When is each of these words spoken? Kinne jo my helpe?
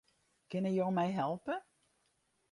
Kinne 0.53 0.71
jo 0.75 0.87
my 0.95 1.05
helpe? 1.17 1.59